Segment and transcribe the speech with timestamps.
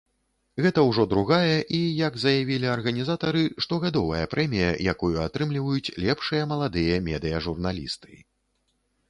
[0.65, 8.13] Гэта ўжо другая і, як заявілі арганізатары, штогадовая прэмія, якую атрымліваюць лепшыя маладыя медыяжурналісты.